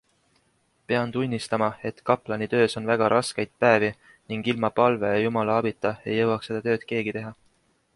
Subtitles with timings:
[0.91, 3.93] Pean tunnistama, et kaplani töös on väga raskeid päevi
[4.33, 7.37] ning ilma palve ja Jumala abita ei jõuaks seda tööd keegi teha.